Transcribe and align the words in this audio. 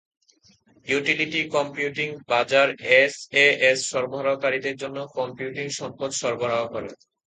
Utility 0.87 1.41
computing 1.55 2.07
বাজার 2.29 2.67
SAS 2.95 3.79
সরবরাহকারীদের 3.91 4.75
জন্য 4.81 4.97
কম্পিউটিং 5.17 5.65
সম্পদ 5.79 6.09
সরবরাহ 6.21 6.61
করে। 6.73 6.89